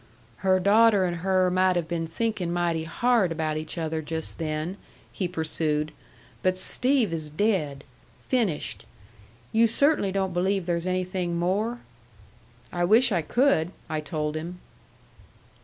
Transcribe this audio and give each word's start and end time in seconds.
"Her 0.37 0.59
daughter 0.59 1.05
and 1.05 1.17
her 1.17 1.51
might 1.51 1.75
have 1.75 1.87
been 1.87 2.07
thinkin' 2.07 2.51
mighty 2.51 2.85
hard 2.85 3.31
about 3.31 3.55
each 3.55 3.77
other 3.77 4.01
just 4.01 4.39
then," 4.39 4.77
he 5.11 5.27
pursued. 5.27 5.91
"But 6.41 6.57
Steve 6.57 7.13
is 7.13 7.29
dead. 7.29 7.83
Finished. 8.27 8.85
You 9.51 9.67
cert'nly 9.67 10.11
don't 10.11 10.33
believe 10.33 10.65
there's 10.65 10.87
anything 10.87 11.37
more?" 11.37 11.81
"I 12.73 12.83
wish 12.83 13.11
I 13.11 13.21
could," 13.21 13.69
I 13.91 13.99
told 13.99 14.35
him. 14.35 14.59